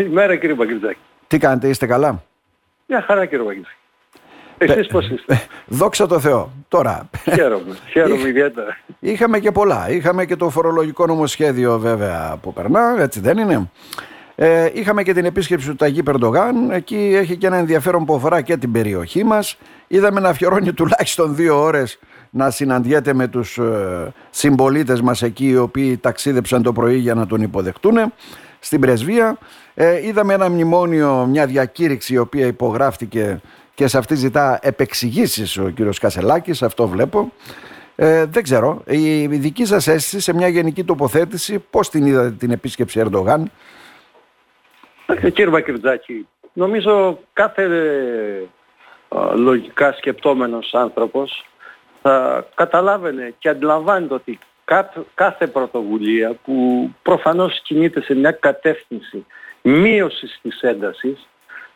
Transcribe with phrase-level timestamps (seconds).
[0.00, 0.98] Καλημέρα κύριε Μπαγκριτζάκη.
[1.26, 2.22] Τι κάνετε, είστε καλά;
[2.86, 3.76] Μια χαρά κύριε Μπαγκριτζάκη.
[4.58, 6.52] Εσείς πώς είστε; Δόξα τω Θεώ.
[6.68, 7.10] Τώρα.
[7.34, 7.76] Χαίρομαι.
[7.90, 8.76] Χαίρομαι ιδιαίτερα.
[9.00, 9.90] Είχαμε και πολλά.
[9.90, 13.70] Είχαμε και το φορολογικό νομοσχέδιο βέβαια που περνά, έτσι δεν είναι;
[14.34, 16.70] Ε, είχαμε και την επίσκεψη του Ταγί Περντογάν.
[16.70, 19.58] Εκεί έχει και ένα ενδιαφέρον που αφορά και την περιοχή μας.
[19.86, 21.98] Είδαμε να αφιερώνει τουλάχιστον δύο ώρες
[22.30, 27.26] να συναντιέται με τους ε, συμπολίτες μας εκεί οι οποίοι ταξίδεψαν το πρωί για να
[27.26, 28.12] τον υποδεχτούν
[28.60, 29.38] στην πρεσβεία.
[29.74, 33.40] Ε, είδαμε ένα μνημόνιο, μια διακήρυξη η οποία υπογράφτηκε
[33.74, 37.32] και σε αυτή ζητά επεξηγήσεις ο κύριος Κασελάκης, αυτό βλέπω.
[37.96, 42.50] Ε, δεν ξέρω, η, δική σας αίσθηση σε μια γενική τοποθέτηση, πώς την είδατε την
[42.50, 43.50] επίσκεψη Ερντογάν;
[45.22, 47.62] Κύριε Μακριτζάκη, νομίζω κάθε
[49.08, 51.44] ε, λογικά σκεπτόμενος άνθρωπος
[52.02, 54.38] θα καταλάβαινε και αντιλαμβάνεται ότι
[55.14, 59.26] κάθε πρωτοβουλία που προφανώς κινείται σε μια κατεύθυνση
[59.62, 61.28] μείωσης της έντασης,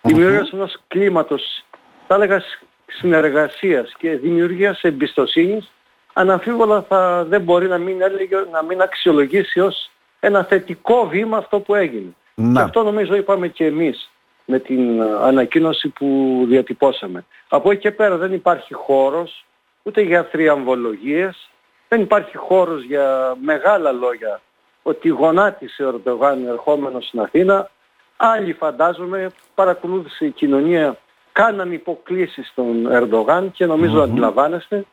[0.02, 1.64] δημιουργίας ενός κλίματος,
[2.06, 2.42] θα έλεγα,
[2.86, 5.72] συνεργασίας και δημιουργίας εμπιστοσύνης,
[6.12, 11.60] αναμφίβολα θα, δεν μπορεί να μην, έλεγε, να μην αξιολογήσει ως ένα θετικό βήμα αυτό
[11.60, 12.14] που έγινε.
[12.52, 14.10] Και αυτό νομίζω είπαμε και εμείς
[14.44, 17.24] με την ανακοίνωση που διατυπώσαμε.
[17.48, 19.44] Από εκεί και πέρα δεν υπάρχει χώρος
[19.82, 21.48] ούτε για θριαμβολογίες,
[21.94, 24.40] δεν υπάρχει χώρος για μεγάλα λόγια
[24.82, 27.70] ότι γονάτισε ο Ερντογάν ερχόμενος στην Αθήνα.
[28.16, 30.96] Άλλοι φαντάζομαι παρακολούθησε η κοινωνία,
[31.32, 34.84] κάναν υποκλήσεις στον Ερντογάν και νομίζω αντιλαμβάνεστε.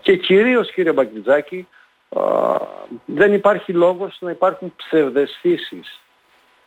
[0.00, 1.68] Και κυρίως κύριε Μπαγκριτζάκη,
[3.04, 6.00] δεν υπάρχει λόγος να υπάρχουν ψευδεστήσεις,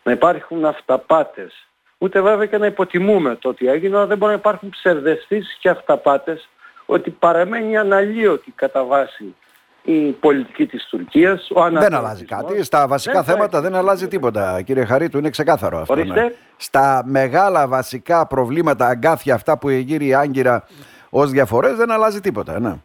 [0.03, 1.67] να υπάρχουν αυταπάτες.
[1.97, 5.69] Ούτε βέβαια και να υποτιμούμε το ότι έγινε, αλλά δεν μπορεί να υπάρχουν ψευδεστήσεις και
[5.69, 6.49] αυταπάτες
[6.89, 9.35] ότι παραμένει αναλύωτη κατά βάση
[9.83, 11.49] η πολιτική της Τουρκίας.
[11.53, 12.63] Ο δεν αλλάζει κάτι.
[12.63, 14.61] Στα βασικά θέματα δεν αλλάζει τίποτα.
[14.61, 15.95] Κύριε Χαρίτου, είναι ξεκάθαρο αυτό.
[15.95, 16.33] Ναι.
[16.57, 20.67] Στα μεγάλα βασικά προβλήματα, αγκάθια αυτά που εγείρει η Άγκυρα
[21.09, 22.59] ως διαφορές δεν αλλάζει τίποτα.
[22.59, 22.75] Ναι.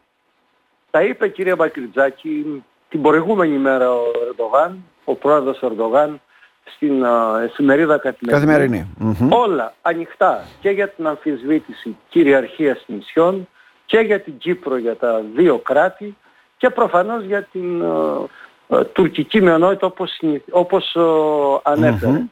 [0.90, 6.20] Τα είπε κύριε Μπακριτζάκη την προηγούμενη μέρα ο Ερντογάν, ο πρόεδρος Ερντογάν,
[6.64, 8.94] στην uh, εφημερίδα Καθημερινή.
[9.30, 13.48] Όλα ανοιχτά και για την αμφισβήτηση κυριαρχίας νησιών
[13.92, 16.16] και για την Κύπρο για τα δύο κράτη
[16.56, 20.20] και προφανώς για την uh, τουρκική μειονότητα όπως,
[20.50, 22.22] όπως uh, ανεφερε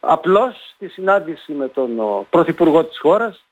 [0.00, 1.90] Απλώς στη συνάντηση με τον
[2.30, 3.44] Πρωθυπουργό της χώρας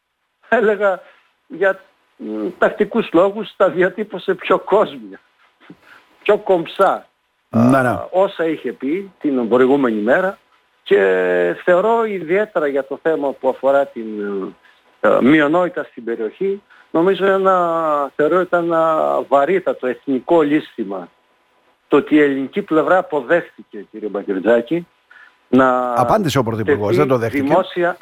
[0.48, 1.00] έλεγα
[1.46, 1.80] για
[2.24, 5.20] uh, τακτικούς λόγους τα διατύπωσε πιο κόσμια,
[6.22, 7.06] πιο κομψά
[7.48, 7.98] ναι, ναι.
[8.10, 10.38] όσα είχε πει την προηγούμενη μέρα.
[10.82, 10.98] Και
[11.64, 14.06] θεωρώ ιδιαίτερα για το θέμα που αφορά την
[15.22, 21.08] μειονότητα στην περιοχή νομίζω ένα, θεωρώ ήταν ένα βαρύτατο εθνικό λύστημα
[21.88, 24.86] το ότι η ελληνική πλευρά αποδέχτηκε κύριε Μπαγκριτζάκη
[25.48, 27.42] να Απάντησε ο Πρωθυπουργός, δεν το δέχτηκε.
[27.42, 27.96] δημόσια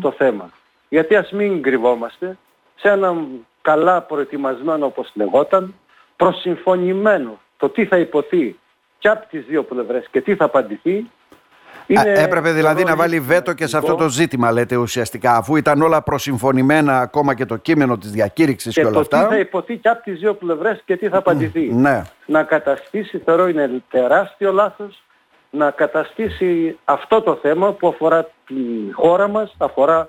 [0.00, 0.50] το θέμα.
[0.88, 2.38] Γιατί ας μην κρυβόμαστε
[2.74, 5.74] σε έναν καλά προετοιμασμένο όπως λεγόταν,
[6.16, 8.58] προσυμφωνημένο το τι θα υποθεί
[8.98, 11.10] και από τις δύο πλευρές και τι θα απαντηθεί
[11.88, 15.82] είναι έπρεπε δηλαδή να βάλει βέτο και σε αυτό το ζήτημα, λέτε ουσιαστικά, αφού ήταν
[15.82, 19.18] όλα προσυμφωνημένα ακόμα και το κείμενο της διακήρυξης και, και όλα αυτά.
[19.18, 21.72] Και τι θα υποθεί και από τις δύο πλευρές και τι θα απαντηθεί.
[21.72, 22.02] Ναι.
[22.26, 25.02] Να καταστήσει, θεωρώ είναι τεράστιο λάθος,
[25.50, 28.54] να καταστήσει αυτό το θέμα που αφορά τη
[28.92, 30.08] χώρα μας, αφορά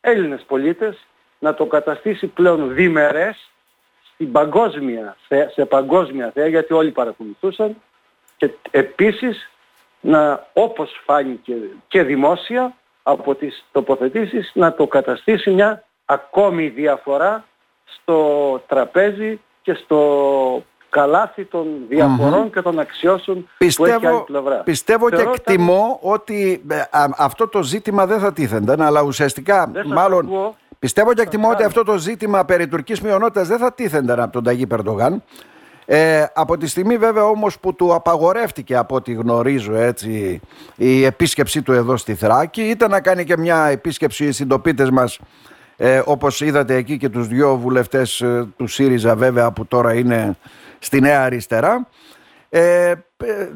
[0.00, 1.06] Έλληνες πολίτες,
[1.38, 3.50] να το καταστήσει πλέον διμερές
[4.12, 5.16] στην παγκόσμια,
[5.54, 7.76] σε παγκόσμια θέα, γιατί όλοι παρακολουθούσαν,
[8.36, 9.50] και επίσης
[10.06, 11.54] να όπως φάνηκε
[11.88, 17.44] και δημόσια από τις τοποθετήσεις να το καταστήσει μια ακόμη διαφορά
[17.84, 24.56] στο τραπέζι και στο καλάθι των διαφορων και των αξιώσεων πιστεύω, που έχει άλλη πλευρά.
[24.56, 26.82] Πιστεύω και εκτιμώ ότι ε,
[27.16, 30.54] αυτό το ζήτημα δεν θα τίθενταν, αλλά ουσιαστικά μάλλον...
[30.78, 34.42] Πιστεύω και εκτιμώ ότι αυτό το ζήτημα περί τουρκικής μειονότητας δεν θα τίθενταν από τον
[34.42, 35.22] Ταγί Περντογάν.
[35.88, 40.40] Ε, από τη στιγμή βέβαια όμως που του απαγορεύτηκε από ό,τι γνωρίζω έτσι
[40.76, 45.18] η επίσκεψή του εδώ στη Θράκη ήταν να κάνει και μια επίσκεψη οι συντοπίτες μας
[45.76, 50.36] ε, όπως είδατε εκεί και τους δυο βουλευτές ε, του ΣΥΡΙΖΑ βέβαια που τώρα είναι
[50.78, 51.88] στη Νέα Αριστερά.
[52.48, 53.48] Ε, ε,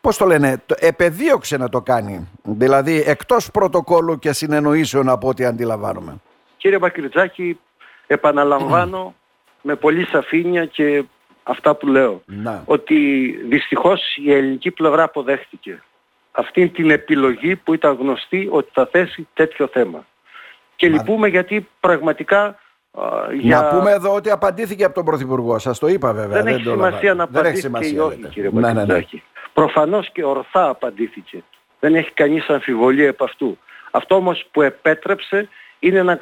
[0.00, 2.28] πώς το λένε, επεδίωξε να το κάνει.
[2.42, 6.16] Δηλαδή εκτός πρωτοκόλλου και συνεννοήσεων από ό,τι αντιλαμβάνομαι.
[6.56, 7.58] Κύριε Μπακριτζάκη
[8.06, 9.14] επαναλαμβάνω
[9.68, 11.04] με πολύ σαφήνεια και
[11.46, 12.22] αυτά που λέω.
[12.64, 15.82] Ότι δυστυχώς η ελληνική πλευρά αποδέχτηκε
[16.32, 20.06] αυτή την επιλογή που ήταν γνωστή ότι θα θέσει τέτοιο θέμα.
[20.76, 22.58] Και λυπούμε γιατί πραγματικά
[23.32, 23.60] για...
[23.60, 25.58] Να πούμε εδώ ότι απαντήθηκε από τον Πρωθυπουργό.
[25.58, 26.42] Σας το είπα βέβαια.
[26.42, 29.00] Δεν, δεν έχει σημασία να απαντήθηκε ή όχι κύριε ναι, ναι, ναι.
[29.52, 31.44] Προφανώς και ορθά απαντήθηκε.
[31.80, 33.58] Δεν έχει κανείς αμφιβολία επ' αυτού.
[33.90, 35.48] Αυτό όμως που επέτρεψε
[35.78, 36.18] είναι να,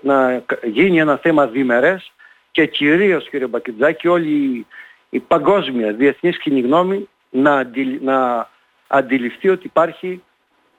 [0.00, 2.12] να γίνει ένα θέμα διμερές
[2.54, 4.66] και κυρίως κύριε Μπακιτζάκη όλη
[5.10, 7.70] η, παγκόσμια διεθνής κοινή γνώμη να,
[8.00, 8.48] να
[8.86, 10.22] αντιληφθεί ότι υπάρχει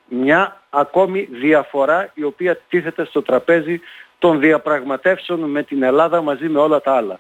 [0.07, 3.81] μια ακόμη διαφορά η οποία τίθεται στο τραπέζι
[4.19, 7.19] των διαπραγματεύσεων με την Ελλάδα μαζί με όλα τα άλλα.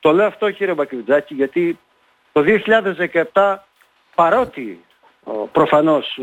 [0.00, 1.78] Το λέω αυτό κύριε Μπακιουτζάκη γιατί
[2.32, 2.44] το
[3.32, 3.56] 2017
[4.14, 4.84] παρότι
[5.52, 6.18] προφανώς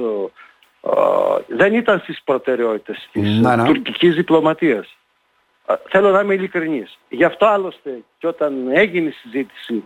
[1.47, 3.63] δεν ήταν στις προτεραιότητες της να, ναι.
[3.63, 4.97] τουρκικής διπλωματίας.
[5.89, 6.97] Θέλω να είμαι ειλικρινής.
[7.09, 9.83] Γι' αυτό άλλωστε και όταν έγινε η συζήτηση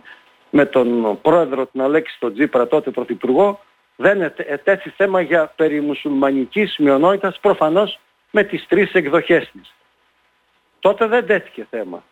[0.50, 3.60] με τον πρόεδρο του Αλέξη τον Τζίπρα τότε πρωθυπουργό
[3.96, 7.98] δεν ετέθη θέμα για περί μουσουλμανικής μειονότητας προφανώς
[8.30, 9.74] με τις τρεις εκδοχές της.
[10.80, 12.02] Τότε δεν τέθηκε θέμα.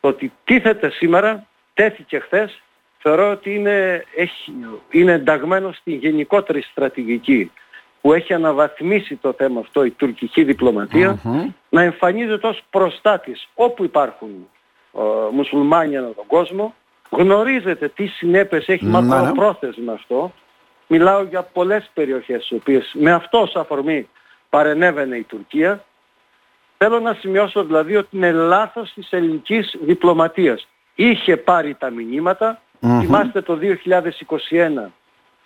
[0.00, 2.62] Το ότι τίθεται σήμερα, τέθηκε χθες,
[2.98, 4.54] θεωρώ ότι είναι, έχει,
[4.90, 7.52] είναι ενταγμένο στην γενικότερη στρατηγική
[8.00, 10.56] που έχει αναβαθμίσει το θέμα αυτό η τουρκική
[11.68, 14.48] να εμφανίζεται ως προστάτης όπου υπάρχουν
[14.92, 15.00] ε,
[15.32, 16.74] μουσουλμάνοι ανά τον κόσμο.
[17.10, 19.32] Γνωρίζετε τι συνέπειες έχει mm-hmm.
[19.34, 20.32] πρόθεσμα αυτό.
[20.86, 24.08] Μιλάω για πολλές περιοχές στις οποίες με αυτό ως αφορμή
[24.48, 25.84] παρενέβαινε η Τουρκία.
[26.78, 30.68] Θέλω να σημειώσω δηλαδή ότι είναι λάθος της ελληνικής διπλωματίας.
[30.94, 32.60] Είχε πάρει τα μηνύματα.
[33.00, 34.90] Θυμάστε το 2021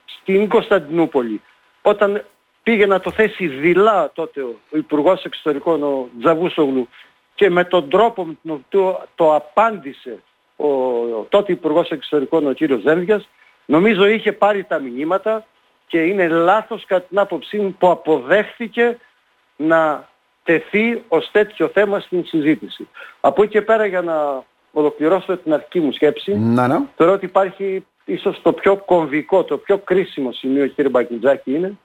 [0.05, 1.41] στην Κωνσταντινούπολη
[1.83, 2.25] όταν
[2.64, 6.88] πήγε να το θέσει δειλά τότε ο Υπουργός Εξωτερικών ο Τζαβούσογλου
[7.34, 10.22] και με τον τρόπο με τον οποίο το απάντησε
[10.56, 13.28] ο, ο τότε Υπουργός Εξωτερικών ο κύριος Ζένδιας
[13.66, 15.46] νομίζω είχε πάρει τα μηνύματα
[15.87, 18.99] και είναι λάθος κατά την άποψή μου που αποδέχθηκε
[19.56, 20.08] να
[20.44, 22.88] τεθεί ως τέτοιο θέμα στην συζήτηση.
[23.20, 26.81] Από εκεί και πέρα για να ολοκληρώσω την αρχική μου σκέψη, να, ναι.
[26.96, 31.78] θεωρώ ότι υπάρχει ίσως το πιο κομβικό, το πιο κρίσιμο σημείο κύριε Μπακιντζάκη είναι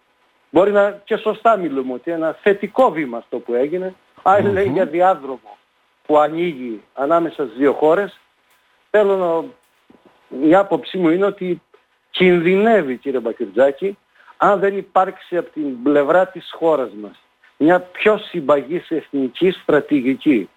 [0.49, 3.93] Μπορεί να και σωστά μιλούμε ότι ένα θετικό βήμα αυτό που έγινε.
[4.21, 5.57] Άλλοι λέει για διάδρομο
[6.05, 8.19] που ανοίγει ανάμεσα στις δύο χώρες.
[8.89, 9.43] Θέλω να...
[10.47, 11.61] Η άποψή μου είναι ότι
[12.09, 13.97] κινδυνεύει κύριε Μπακυρτζάκη
[14.37, 17.23] αν δεν υπάρξει από την πλευρά της χώρας μας
[17.59, 20.49] μια πιο συμπαγής εθνική στρατηγική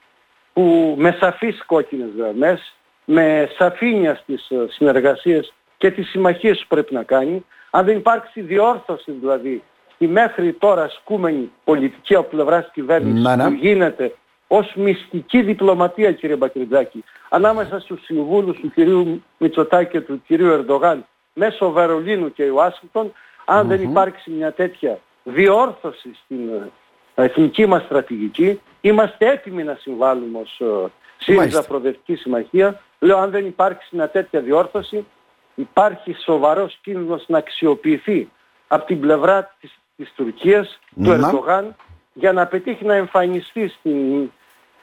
[0.52, 2.74] που με σαφείς κόκκινες γραμμές,
[3.04, 8.40] με σαφήνεια στις ε, συνεργασίες και τις συμμαχίες που πρέπει να κάνει, αν δεν υπάρξει
[8.40, 9.62] διόρθωση δηλαδή
[10.02, 13.44] η μέχρι τώρα ασκούμενη πολιτική από πλευράς της κυβέρνησης ναι, ναι.
[13.44, 14.14] που γίνεται
[14.46, 21.06] ως μυστική διπλωματία κύριε Μπακριτζάκη ανάμεσα στους συμβούλους του κυρίου Μητσοτάκη και του κυρίου Ερντογάν
[21.32, 23.12] μέσω Βερολίνου και Ουάσιγκτον
[23.44, 26.70] αν δεν υπάρξει μια τέτοια διόρθωση στην ε,
[27.14, 32.80] εθνική μας στρατηγική είμαστε έτοιμοι να συμβάλλουμε ως ε, ΣΥΡΙΖΑ Προοδευτική Συμμαχία.
[32.98, 35.06] Λέω αν δεν υπάρξει μια τέτοια διόρθωση
[35.54, 38.28] υπάρχει σοβαρός κίνδυνος να αξιοποιηθεί
[38.68, 41.76] από την πλευρά της της Τουρκίας, του Ερντογάν,
[42.12, 44.30] για να πετύχει να εμφανιστεί στην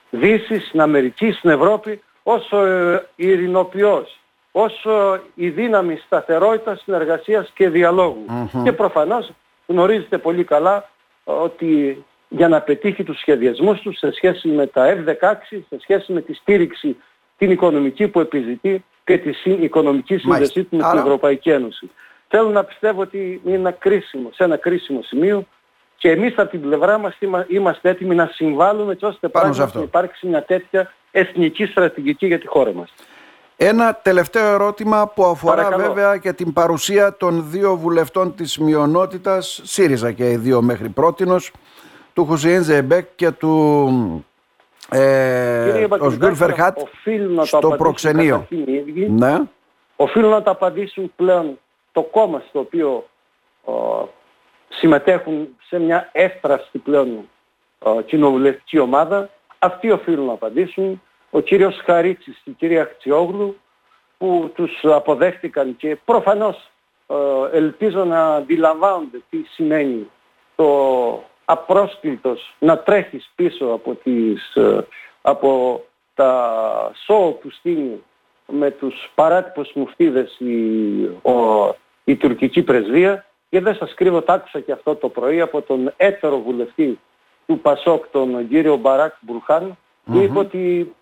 [0.09, 4.19] Δύση, στην Αμερική, στην Ευρώπη ως ε, ειρηνοποιός,
[4.51, 8.25] ως ε, η δύναμη σταθερότητας, συνεργασίας και διαλογου
[8.63, 9.31] Και προφανώς
[9.67, 10.89] γνωρίζετε πολύ καλά
[11.23, 16.21] ότι για να πετύχει τους σχεδιασμούς τους σε σχέση με τα F-16, σε σχέση με
[16.21, 16.97] τη στήριξη
[17.37, 21.89] την οικονομική που επιζητεί και τη οικονομική σύνδεσή του με την Ευρωπαϊκή Ένωση.
[22.31, 25.45] Θέλω να πιστεύω ότι είναι ένα κρίσιμο, σε ένα κρίσιμο σημείο
[25.97, 27.17] και εμείς από την πλευρά μας
[27.47, 32.47] είμαστε έτοιμοι να συμβάλλουμε έτσι ώστε πράγματι να υπάρξει μια τέτοια εθνική στρατηγική για τη
[32.47, 32.93] χώρα μας.
[33.57, 40.11] Ένα τελευταίο ερώτημα που αφορά βέβαια και την παρουσία των δύο βουλευτών της μειονότητας, ΣΥΡΙΖΑ
[40.11, 41.51] και οι δύο μέχρι πρότινος,
[42.13, 44.25] του Χουσιέν Ζεμπέκ και του
[44.89, 46.77] ε, Οσγκούρ Φερχάτ
[47.43, 48.47] στο προξενείο.
[49.09, 49.37] Ναι.
[49.95, 51.59] Οφείλουν να τα απαντήσουν πλέον
[51.99, 53.05] το κόμμα στο οποίο
[54.69, 57.29] συμμετέχουν σε μια έφραστη πλέον
[58.05, 59.29] κοινοβουλευτική ομάδα,
[59.59, 61.01] αυτοί οφείλουν να απαντήσουν.
[61.29, 63.57] Ο κύριος Χαρίτσης και η κυρία Χτσιόγλου
[64.17, 66.69] που τους αποδέχτηκαν και προφανώς
[67.51, 70.09] ελπίζω να αντιλαμβάνονται τι σημαίνει
[70.55, 74.57] το απρόσκλητος να τρέχεις πίσω από, τις,
[75.21, 75.81] από
[76.13, 78.03] τα σοου που στείλει
[78.47, 81.75] με τους παράτυπους μουφτίδες η, ο,
[82.09, 85.93] η τουρκική πρεσβεία και δεν σας κρύβω, τα άκουσα και αυτό το πρωί από τον
[85.97, 86.99] έτερο βουλευτή
[87.45, 90.93] του Πασόκ, τον κύριο Μπαράκ Μπουρχάν, που είπε ότι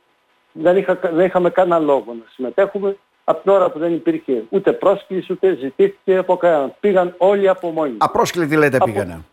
[0.51, 4.73] δεν, είχα, δεν είχαμε κανένα λόγο να συμμετέχουμε από την ώρα που δεν υπήρχε ούτε
[4.73, 6.73] πρόσκληση ούτε ζητήθηκε από κανέναν.
[6.79, 7.95] Πήγαν όλοι από μόνοι.
[7.97, 8.85] Απρόσκλητοι λέτε από...
[8.85, 9.25] πήγανε.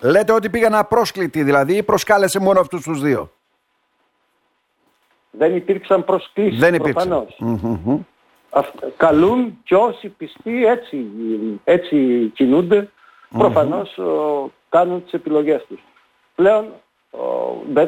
[0.00, 3.30] Λέτε ότι πήγαν απρόσκλητοι δηλαδή ή προσκάλεσε μόνο αυτούς τους δύο;
[5.30, 6.74] Δεν υπήρξαν προσκλήσεις δεν
[8.96, 11.06] καλούν και όσοι πιστοί έτσι,
[11.64, 12.88] έτσι κινούνται
[13.38, 13.98] προφανώς
[14.68, 15.80] κάνουν τις επιλογές τους.
[16.34, 16.66] Πλέον,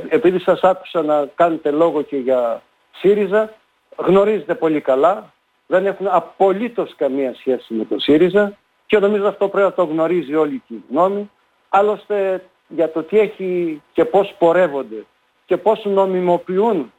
[0.09, 3.53] επειδή σας άκουσα να κάνετε λόγο και για ΣΥΡΙΖΑ,
[3.97, 5.33] γνωρίζετε πολύ καλά,
[5.67, 8.57] δεν έχουν απολύτως καμία σχέση με το ΣΥΡΙΖΑ
[8.87, 11.31] και νομίζω αυτό πρέπει να το γνωρίζει όλη η γνώμη.
[11.69, 15.05] Άλλωστε για το τι έχει και πώς πορεύονται
[15.47, 16.93] και πώς νομιμοποιούν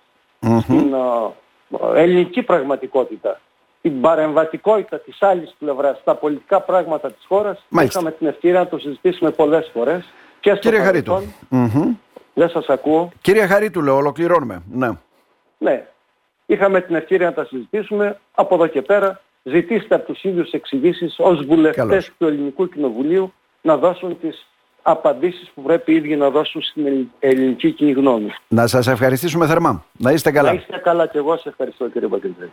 [0.61, 0.95] στην
[1.95, 3.39] ελληνική πραγματικότητα
[3.89, 7.65] την παρεμβατικότητα της άλλης πλευράς στα πολιτικά πράγματα της χώρας.
[7.69, 7.99] Μάλιστα.
[7.99, 10.13] Είχαμε την ευκαιρία να το συζητήσουμε πολλές φορές.
[10.39, 11.21] Και στο Κύριε Χαρίτου.
[12.33, 13.11] Δεν σας ακούω.
[13.21, 14.61] Κύριε Χαρίτου λέω, ολοκληρώνουμε.
[14.71, 14.89] Ναι.
[15.57, 15.85] Ναι.
[16.45, 18.19] Είχαμε την ευκαιρία να τα συζητήσουμε.
[18.35, 23.77] Από εδώ και πέρα ζητήστε από τους ίδιους εξηγήσεις ως βουλευτές του Ελληνικού Κοινοβουλίου να
[23.77, 24.47] δώσουν τις
[24.81, 28.33] απαντήσεις που πρέπει οι ίδιοι να δώσουν στην ελληνική κοινή γνώμη.
[28.47, 29.85] Να σας ευχαριστήσουμε θερμά.
[29.97, 30.49] Να είστε καλά.
[30.49, 31.37] Να είστε καλά και εγώ.
[31.37, 32.51] Σε ευχαριστώ κύριε Μπακεντρέτη.